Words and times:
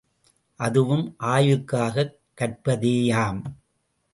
அதுவும் 0.59 1.15
ஆய்வுக்காகக் 1.19 2.15
கற்பதேயாம். 2.41 3.41